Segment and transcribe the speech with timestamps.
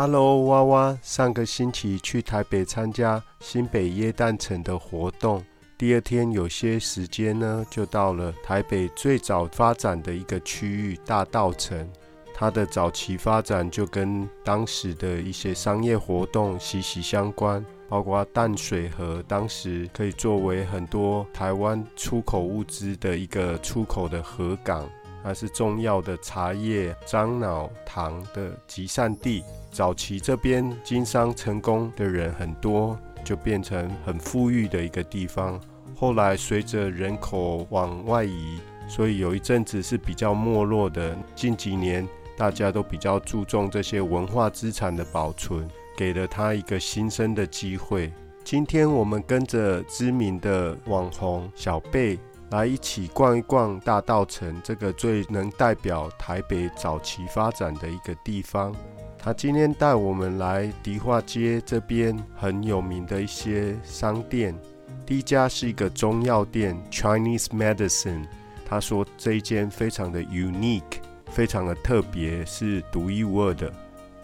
[0.00, 5.44] Hello，娃娃，上个星期去台北参加新北耶诞城的活动，
[5.76, 11.84] 第二天有些时间呢，就到了台北最早发展的一个区域大道城。
[12.32, 17.66] 它的早期发展就跟当时的一些商业活动息息相关。
[17.88, 24.88] 包括淡水河，当时可以作为很多台湾出口物资的一个出口的河港，
[25.24, 29.42] 它是重要的茶叶、樟脑、糖的集散地。
[29.70, 35.60] 早期这边经商成功的人很多，就变成很富裕的一个地方。
[35.96, 41.16] 后来随着人口往外移，所以有一阵子是比较没落的。
[41.34, 45.68] 近几年大家都比较注重这些文化资产的保存。
[45.96, 48.12] 给了他一个新生的机会。
[48.44, 52.16] 今天我们跟着知名的网红小贝
[52.52, 58.72] 来一起逛一逛大道城这个最能代表台北早期发展的一个地方。
[59.20, 64.54] 他今天带我们来迪化街这边很有名的一些商店。
[65.04, 68.24] 第一家是一个中药店 Chinese Medicine，
[68.64, 73.72] 他说这一间非常的 unique，非常的特别，是独一无二的。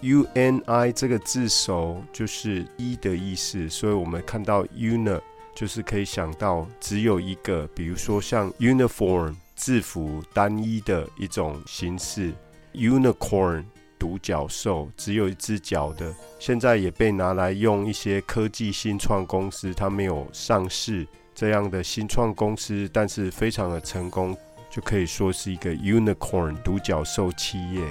[0.00, 5.20] U N I 这个字首就是一的意思，所以我们看到 uni
[5.54, 12.32] 就是可以想到只有一个，比如说像 uniform 制服单一的一种形式
[12.74, 13.64] ，unicorn
[13.98, 24.36] 独角兽只有一只脚的，现在也被拿来用一些科技新创公司，它没有上市这样的新创公司，但是非常的成功，
[24.70, 27.82] 就可以说是一个 unicorn 独角兽企业。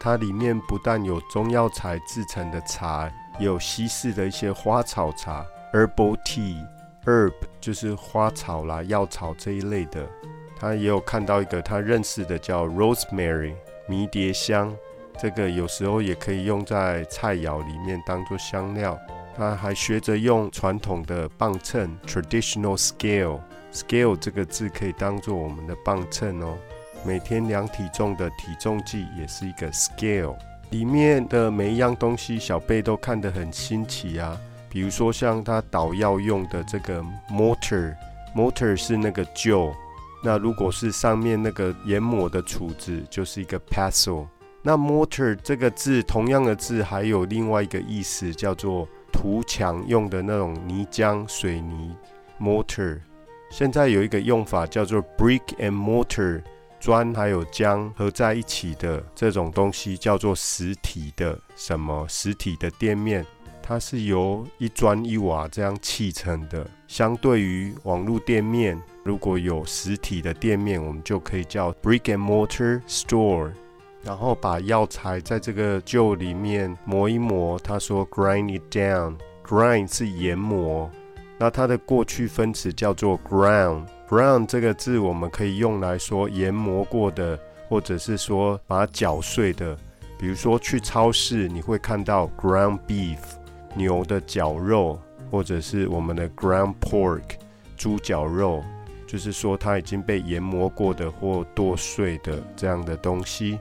[0.00, 10.08] 它里面不但有中药材制成的茶，也有西式的一些花草茶 （herbal tea），herb 就是花草啦、药草这一类的。
[10.56, 13.54] 他也有看到一个他认识的叫 rosemary
[13.88, 14.72] 迷迭香，
[15.20, 18.98] 这个有时候也可以用在菜肴里面当做香料。
[19.36, 26.56] 他还学着用传统的磅秤 （traditional scale），scale 这个字可以当做我们的磅秤哦。
[27.04, 30.36] 每天量体重的体重计也是一个 scale，
[30.70, 34.36] 里面的每一样东西，小贝都看得很新奇啊。
[34.68, 39.72] 比如说像他捣药用的这个 mortar，mortar 是那个臼，
[40.24, 44.26] 那如果是上面那个研磨的杵子，就是一个 pestle。
[44.62, 51.94] 那 mortar 这个字，同样的字还有另外一个意思，叫做涂墙用的那种泥浆、水泥
[52.40, 52.98] mortar。
[53.50, 56.42] 现在有一个用法叫做 brick and mortar。
[56.80, 62.06] 砖还有浆合在一起的这种东西叫做实体的什么？
[62.08, 63.26] 实体的店面，
[63.60, 66.64] 它是由一砖一瓦这样砌成的。
[66.86, 73.50] 相对于网络店面，如果有实体的店面，我们就可以叫 brick and mortar store。
[74.02, 80.90] 然后把药材在这个臼里面磨一磨，他说 grind it down，grind 是研磨，
[81.38, 83.86] 那它的过去分词叫做 ground。
[84.08, 87.38] Brown 这个字，我们可以用来说研磨过的，
[87.68, 89.76] 或者是说把它搅碎的。
[90.18, 93.18] 比如说去超市，你会看到 ground beef
[93.74, 94.98] 牛的绞肉，
[95.30, 97.22] 或者是我们的 ground pork
[97.76, 98.64] 猪绞肉，
[99.06, 103.58] 就是说它已经被研磨过的或剁碎的这样的东西。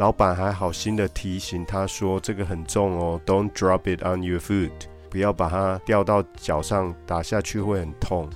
[0.00, 4.70] 老板还好心的提醒他说：“这个很重哦，Don't drop it on your foot，
[5.10, 8.26] 不要把它掉到脚上，打下去会很痛。”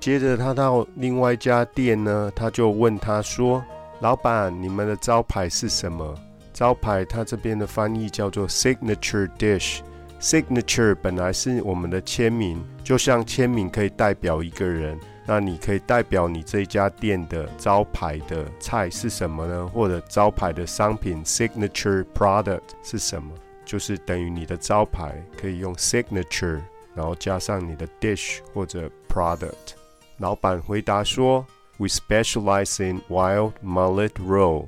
[0.00, 3.62] 接着他到另外一家店呢，他就问他说
[4.00, 6.14] ：“老板，你们的招牌是什么？”
[6.54, 9.80] 招牌他这边的翻译叫做 signature dish。
[10.22, 14.98] signature 本来是我们的签名，就像签名可以代表一个人，
[15.32, 19.64] 那你可以代表你这家店的招牌的菜是什么呢？
[19.68, 23.32] 或者招牌的商品 signature product 是什么？
[23.64, 26.60] 就是等于你的招牌可以用 signature，
[26.96, 29.76] 然后加上你的 dish 或者 product。
[30.18, 31.46] 老板回答说
[31.76, 34.66] ：“We specialize in wild mullet roll。”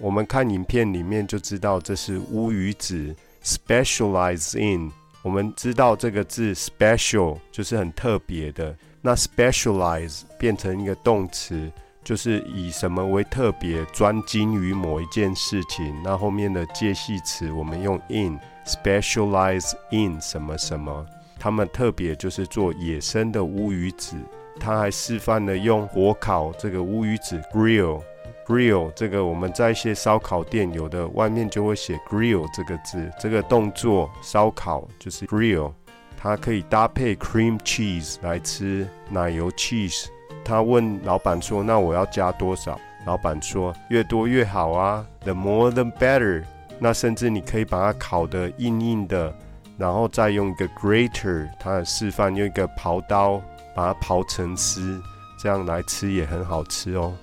[0.00, 3.14] 我们看影片里面就知道这是乌鱼子。
[3.44, 4.90] Specialize in，
[5.22, 8.76] 我们知道这个字 special 就是很特别的。
[9.02, 11.70] 那 specialize 变成一个动词，
[12.04, 15.94] 就是以什么为特别，专精于某一件事情。
[16.04, 21.06] 那后面的介系词我们用 in，specialize in 什么什么。
[21.38, 24.16] 他们特别就是做野生的乌鱼子。
[24.58, 35.72] 他还示范了用火烤这个乌鱼子 （grill），grill 这个我们在一些烧烤店有的外面就会写 grill 这个字，这个动作烧烤就是 grill。
[36.22, 40.06] 它可以搭配 cream cheese 来吃奶油 cheese。
[40.44, 46.44] 他问老板说：“那我要加多少？”老板说越多越好啊，the more the better。
[46.78, 49.34] 那甚至你可以把它烤得硬硬的，
[49.78, 53.40] 然后再用一个 grater，他的示范用一个刨刀
[53.74, 55.00] 把它刨成丝，
[55.38, 57.14] 这样来吃也很好吃哦。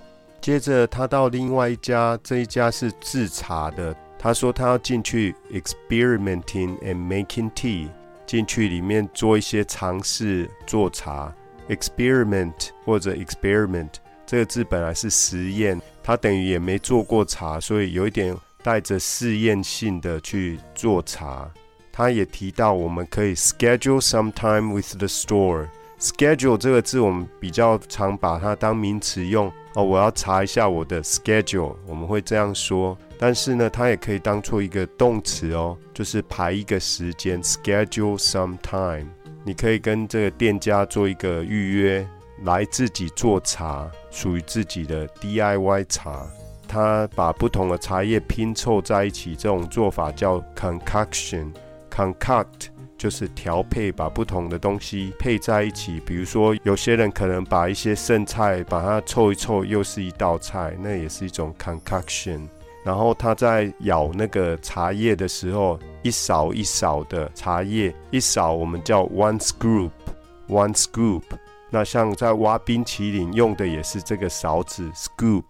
[0.41, 7.87] 接着他到另外一家，这一家是制茶的，他说他要进去 experimenting and making tea，
[8.27, 11.33] 进去里面做一些尝试做茶。
[11.69, 13.89] experiment 或者 experiment
[14.25, 18.37] 这个字本来是实验，他等于也没做过茶，所以有一点。
[18.63, 21.49] 带着试验性的去做茶，
[21.89, 25.67] 他也提到我们可以 schedule some time with the store。
[25.97, 32.97] schedule 这个字我们比较常把它当名词用哦，我要查一下我的 schedule，我们会这样说。
[33.19, 39.05] 但是呢，它也可以当做一个动词哦，就是排一个时间 schedule some time。
[39.45, 42.07] 你可以跟这个店家做一个预约，
[42.41, 46.25] 来自己做茶，属于自己的 DIY 茶。
[46.67, 51.53] 他把不同的茶叶拼凑在一起，这种做法叫 concoction。
[51.91, 56.01] concoct 就是调配，把不同的东西配在一起。
[56.05, 62.47] 比如说，有些人可能把一些剩菜把它凑一凑，又是一道菜，那也是一种 concoction。
[62.83, 71.23] 然后他在舀那个茶叶的时候，一勺一勺的茶叶，一勺我们叫 one scoop，one scoop。
[71.69, 75.43] 那像在挖冰淇淋用的也是这个勺子 scoop。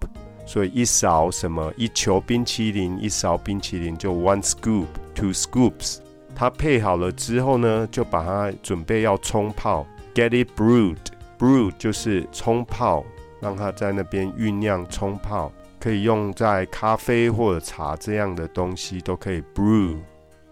[0.47, 5.97] 所以一勺什么一球冰淇淋，一勺冰淇淋就 one scoop，two scoops。
[6.39, 10.95] 它配好了之后呢，就把它准备要冲泡，get it brewed。
[11.39, 13.03] brew 就是冲泡，
[13.39, 19.97] 让它在那边酝酿冲泡，可以用在咖啡或者茶这样的东西都可以 brew。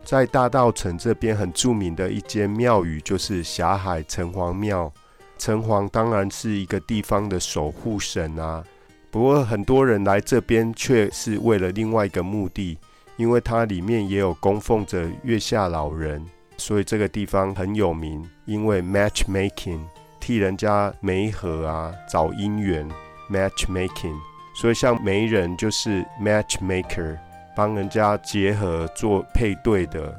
[0.04, 4.92] 在大道城这边很著名的一间庙宇就是霞海城隍庙，
[5.38, 8.64] 城隍当然是一个地方的守护神啊。
[9.12, 12.76] 不过很多人来这边却是为了另外一个目的，
[13.18, 16.26] 因为它里面也有供奉着月下老人，
[16.58, 18.24] 所以这个地方很有名。
[18.46, 19.80] 因为 matchmaking
[20.20, 22.90] 替人家媒合啊，找姻缘
[23.30, 24.16] matchmaking，
[24.56, 27.18] 所以像媒人就是 matchmaker，
[27.56, 30.14] 帮人家结合做配对的，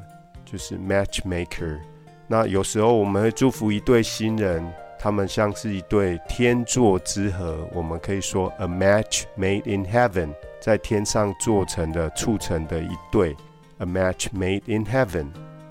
[0.45, 1.79] 就是 matchmaker。
[2.27, 4.65] 那有时候我们会祝福一对新人。
[4.99, 13.35] 他们像是一对天作之合，我们可以说 a match made in heaven，在天上做成的、促成的一对
[13.79, 15.27] ，a match made in heaven，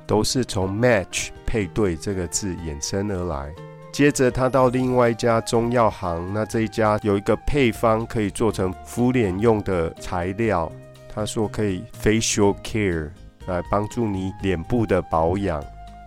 [0.07, 3.53] 都是从 match 配对这个字衍生而来。
[3.93, 10.71] 接着他到另外一家中药行，那这一家有一个配方可以做成敷脸用的材料，
[11.13, 13.09] 他说可以 facial care
[13.47, 15.65] 来帮助你脸部的保养。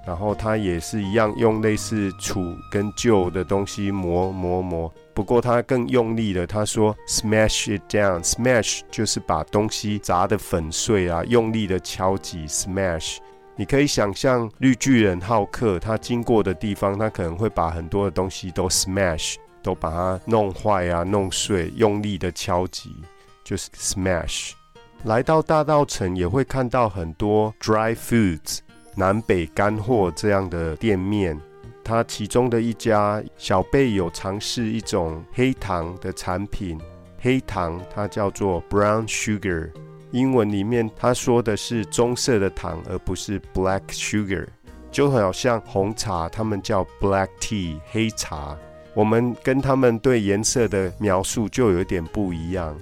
[0.10, 4.92] 然后它也是一样，用类似杵跟臼的东西磨磨磨。
[5.14, 6.48] 不过它更用力了。
[6.48, 8.24] 他说：“Smash it down。
[8.24, 12.48] ”Smash 就是把东西砸得粉碎啊，用力的敲击。
[12.48, 13.18] Smash，
[13.56, 22.96] 你可以想象绿巨人浩克他经过的地方，他可能会把很多的东西都 smash，都把它弄坏啊，弄碎，用力的敲击，
[23.44, 24.54] 就是 smash。
[25.04, 28.62] 来到大道城也会看到很多 dry foods。
[29.00, 31.40] 南北干货这样的店面，
[31.86, 36.78] 它其中的一家小贝有尝试一种黑糖的产品。
[37.18, 39.72] 黑糖它叫做 brown sugar，
[40.12, 44.46] 英文里面它说的是棕色的糖，而不是 black sugar。
[44.92, 48.58] 就好像红茶，他们叫 black tea 黑茶，
[48.94, 52.76] 我们跟他们对颜色的描述就有点不一样。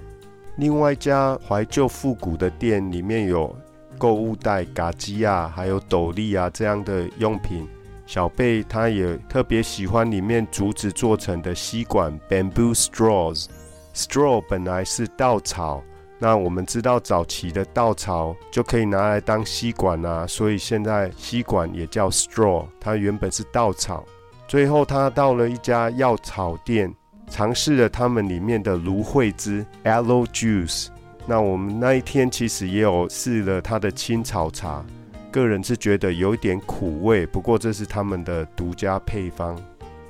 [0.56, 3.56] 另外一家怀旧复古的店里面有。
[3.98, 7.68] 购物袋、嘎机啊，还有斗笠啊，这样的用品，
[8.06, 13.46] 小贝他也特别喜欢里面竹子做成的吸管 （bamboo straws）。
[13.94, 15.82] straw 本来是稻草，
[16.20, 22.64] 那我们知道早期的稻草就可以拿来当吸管啊，所以现在吸管也叫 straw。
[22.80, 24.04] 它原本是稻草。
[24.46, 26.94] 最后他到了一家药草店，
[27.28, 30.86] 尝试了他们里面的芦荟汁 （aloe juice）。
[31.30, 34.82] 那我们那一天其实也有试了他的青草茶，
[35.30, 39.54] 个人是觉得有一点苦味，不过这是他们的独家配方。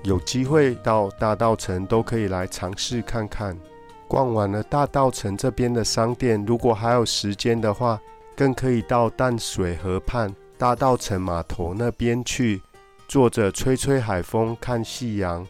[0.04, 3.58] 有机会到大道城都可以来尝试看看。
[4.06, 8.00] 逛完了大道城这边的商店，如果还有时间的话，
[8.36, 12.62] 更可以到淡水河畔大道城码头那边去，
[13.08, 15.44] 坐着吹吹海风，看夕阳，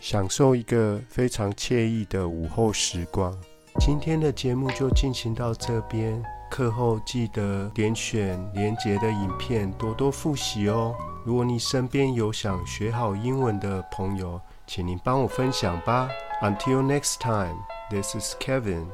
[0.00, 3.32] 享受一个非常惬意的午后时光。
[3.80, 10.94] 今天的节目就进行到这边，课后记得点选连结的影片，多多复习哦。
[11.24, 16.08] 如果你身边有想学好英文的朋友，请您帮我分享吧。
[16.42, 17.56] Until next time,
[17.90, 18.86] this is Kevin.